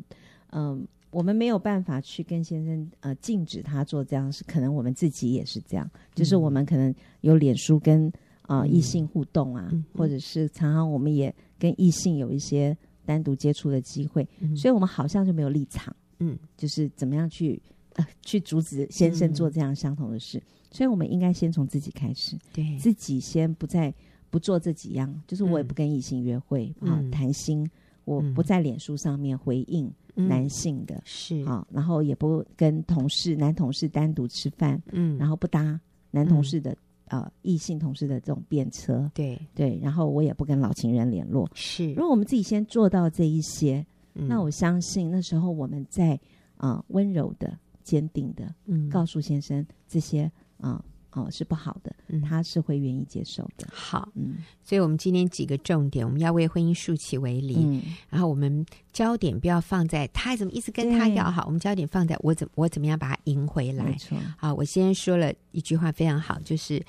[0.51, 0.81] 嗯、呃，
[1.11, 8.13] 我们没有办法去跟先生呃禁止他做这样，是可能我们自己也是这样，就是我们可能有脸书跟。
[8.49, 17.63] 啊、呃，异性互动啊、嗯，或者是常常我们也跟异性有一些单独接触的机会、嗯，所以我们好像就没有立场，嗯，就是怎么样去
[17.95, 20.43] 呃去阻止先生做这样相同的事，嗯、
[20.73, 23.95] 所以我们应该先从自己开始，对，自己先不再
[24.29, 27.71] 不做这几样，就是我也不跟异性约会啊，谈、嗯、心、嗯，
[28.05, 35.81] 我不在脸书上面回应男性的，是、嗯、啊，然后也不跟同事男同事单独吃饭，嗯，然后不搭
[36.11, 36.77] 男同事的。
[37.09, 39.41] 呃，异性同事的这种便车，对。
[39.55, 41.49] 对，然后我也不跟老情人联络。
[41.55, 43.85] 是，如果我们自己先做到这一些，
[44.15, 46.19] 嗯、那我相信那时候我们在
[46.57, 50.83] 啊温、呃、柔的、坚定的，嗯，告诉先生这些啊
[51.13, 53.67] 哦、呃呃、是不好的、嗯，他是会愿意接受的。
[53.73, 63.85] 好，嗯，所以我们今天几个重点，我们要为婚姻竖起围篱、嗯，然后我们焦点不要放在他怎么一直跟他要好，我们焦点放在我怎么我怎么样把他赢回来。
[63.85, 66.83] 没错，好，我先说了一句话非常好，就是。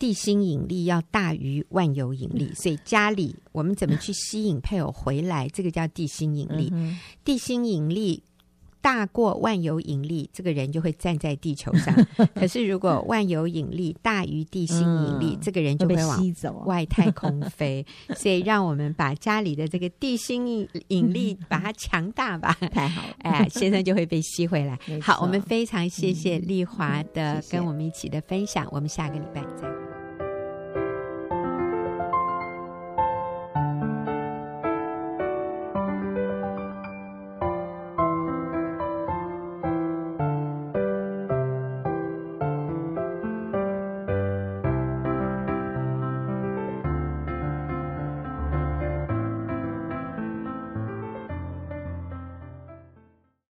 [0.00, 5.48] 地心引力要大于万有引力，所以家里我们怎么去吸引配偶回来？
[5.48, 6.72] 这个叫地心引力。
[7.24, 8.22] 地心引力
[8.80, 11.94] 大过万有引力，这个人就会站在地球上。
[12.34, 17.84] 可是如果万有引力大于地心引力，这个人就会往外太空飞。
[18.16, 22.56] 所以让我们把家里的这个地心引力 把它强大吧。
[22.72, 24.78] 太好了，哎，先生就会被吸回来。
[25.00, 28.66] 好，我们非常谢谢丽华的跟我们一起的分享。
[28.70, 29.87] 我们下个礼拜再。